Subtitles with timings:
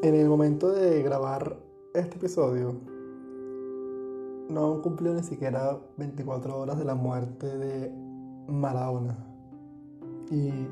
[0.00, 1.56] En el momento de grabar
[1.92, 2.72] este episodio,
[4.48, 7.90] no han cumplido ni siquiera 24 horas de la muerte de
[8.46, 9.18] Maradona.
[10.30, 10.68] Y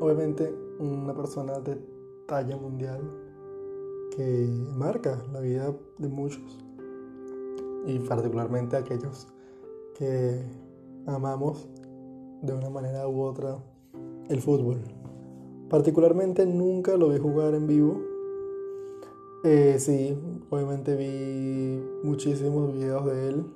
[0.00, 1.80] obviamente una persona de
[2.26, 3.00] talla mundial
[4.16, 6.58] que marca la vida de muchos
[7.86, 9.28] y particularmente aquellos
[9.96, 10.42] que
[11.06, 11.68] amamos
[12.42, 13.58] de una manera u otra
[14.28, 14.80] el fútbol.
[15.70, 18.15] Particularmente nunca lo vi jugar en vivo.
[19.48, 20.18] Eh, sí,
[20.50, 23.46] obviamente vi muchísimos videos de él.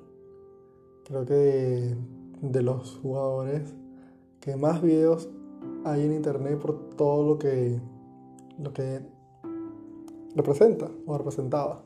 [1.03, 1.97] Creo que de,
[2.43, 3.73] de los jugadores
[4.39, 5.27] que más videos
[5.83, 7.77] hay en internet por todo lo que,
[8.57, 9.01] lo que
[10.33, 11.83] representa o representaba.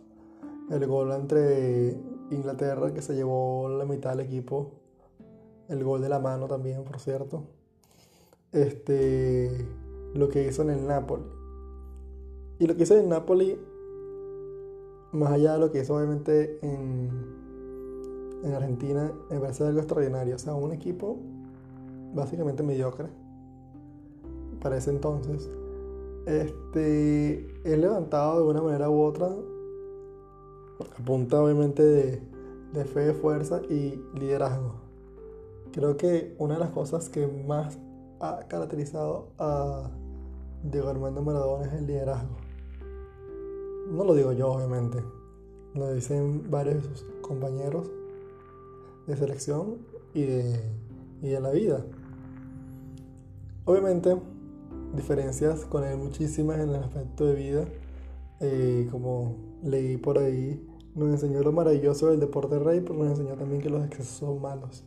[0.69, 1.97] El gol entre
[2.29, 4.69] Inglaterra que se llevó la mitad del equipo.
[5.67, 7.45] El gol de la mano también, por cierto.
[8.51, 9.67] Este,
[10.13, 11.23] lo que hizo en el Napoli.
[12.59, 13.57] Y lo que hizo en el Napoli,
[15.15, 17.09] más allá de lo que hizo obviamente en,
[18.43, 20.35] en Argentina, me parece algo extraordinario.
[20.35, 21.17] O sea, un equipo
[22.13, 23.07] básicamente mediocre
[24.61, 25.49] para ese entonces.
[26.25, 29.35] Este, es levantado de una manera u otra a
[31.41, 32.21] obviamente de,
[32.73, 34.75] de fe, fuerza y liderazgo.
[35.71, 37.77] Creo que una de las cosas que más
[38.19, 39.91] ha caracterizado a
[40.63, 42.44] Diego Armando Maradona es el liderazgo.
[43.87, 44.99] No lo digo yo, obviamente.
[45.73, 47.91] Lo dicen varios de sus compañeros
[49.07, 49.77] de selección
[50.13, 50.59] y de,
[51.21, 51.85] y de la vida.
[53.65, 54.15] Obviamente,
[54.95, 57.65] diferencias con él muchísimas en el aspecto de vida.
[58.39, 60.61] Eh, como leí por ahí,
[60.93, 64.41] nos enseñó lo maravilloso del deporte rey, pero nos enseñó también que los excesos son
[64.41, 64.83] malos.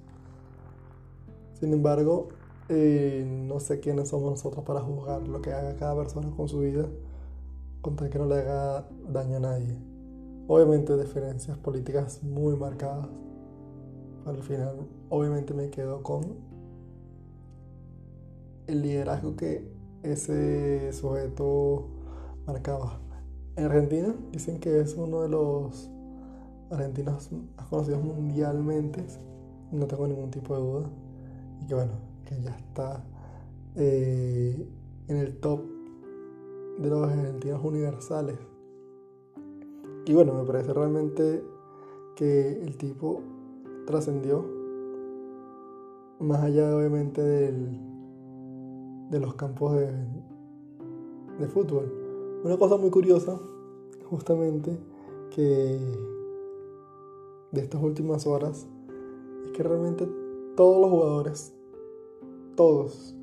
[1.61, 2.29] Sin embargo,
[2.69, 6.61] eh, no sé quiénes somos nosotros para juzgar lo que haga cada persona con su
[6.61, 6.87] vida,
[7.81, 9.77] con tal que no le haga daño a nadie.
[10.47, 13.09] Obviamente diferencias políticas muy marcadas.
[14.27, 16.37] Al final, obviamente me quedo con
[18.67, 19.71] el liderazgo que
[20.03, 21.89] ese sujeto
[22.47, 23.01] marcaba.
[23.57, 25.91] En Argentina dicen que es uno de los
[26.71, 29.05] argentinos más conocidos mundialmente,
[29.73, 30.91] no tengo ningún tipo de duda,
[31.63, 31.93] y que bueno,
[32.25, 33.05] que ya está
[33.75, 34.69] eh,
[35.09, 35.78] en el top
[36.79, 38.39] de los argentinos universales.
[40.07, 41.45] Y bueno, me parece realmente
[42.15, 43.21] que el tipo
[43.87, 44.45] trascendió
[46.21, 47.79] más allá obviamente del,
[49.11, 49.93] de los campos de,
[51.39, 51.93] de fútbol.
[52.45, 53.39] Una cosa muy curiosa,
[54.09, 54.79] justamente,
[55.35, 55.79] que
[57.53, 58.67] de estas últimas horas,
[59.45, 60.09] es que realmente
[60.57, 61.55] todos los jugadores,
[62.57, 63.18] todos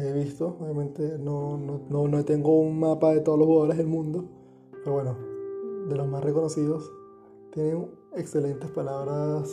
[0.00, 3.86] he visto, obviamente no, no, no, no tengo un mapa de todos los jugadores del
[3.86, 4.24] mundo,
[4.72, 5.16] pero bueno,
[5.88, 6.90] de los más reconocidos,
[7.52, 9.50] tienen excelentes palabras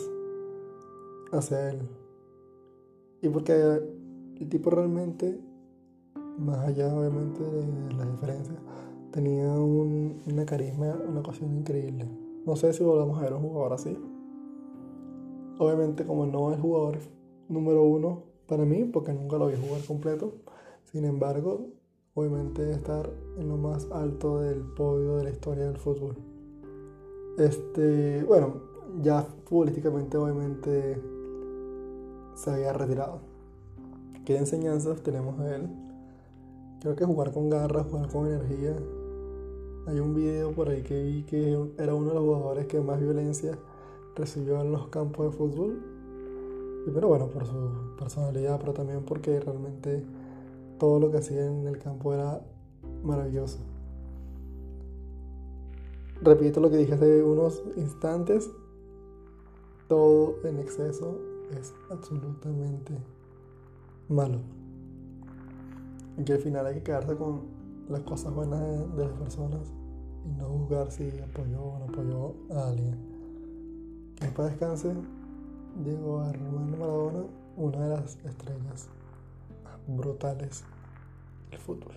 [1.32, 1.88] hacia él.
[3.20, 5.40] Y porque el tipo realmente,
[6.38, 8.58] más allá obviamente de las diferencias,
[9.12, 12.08] tenía un, una carisma, una ocasión increíble.
[12.44, 13.96] No sé si volvamos a ver un jugador así.
[15.58, 16.98] Obviamente como no es jugador
[17.48, 20.32] número uno para mí, porque nunca lo vi jugar completo.
[20.84, 21.68] Sin embargo,
[22.14, 23.08] obviamente estar
[23.38, 26.16] en lo más alto del podio de la historia del fútbol.
[27.38, 28.54] Este, bueno,
[29.00, 31.00] ya futbolísticamente obviamente
[32.34, 33.20] se había retirado.
[34.24, 35.68] ¿Qué enseñanzas tenemos de él?
[36.80, 38.76] Creo que jugar con garra, jugar con energía.
[39.86, 43.00] Hay un video por ahí que vi que era uno de los jugadores que más
[43.00, 43.58] violencia
[44.14, 46.01] recibió en los campos de fútbol.
[46.84, 50.04] Pero bueno, por su personalidad, pero también porque realmente
[50.78, 52.40] todo lo que hacía en el campo era
[53.04, 53.58] maravilloso.
[56.22, 58.50] Repito lo que dije hace unos instantes.
[59.88, 61.18] Todo en exceso
[61.58, 62.94] es absolutamente
[64.08, 64.38] malo.
[66.16, 67.42] Y que al final hay que quedarse con
[67.88, 68.60] las cosas buenas
[68.96, 69.60] de, las personas
[70.24, 72.96] y no juzgar si apoyó o no apoyó a alguien.
[74.20, 74.94] Que descanse,
[75.76, 77.24] Diego Armando Maradona,
[77.56, 78.88] una de las estrellas
[79.86, 80.64] brutales
[81.50, 81.94] del fútbol.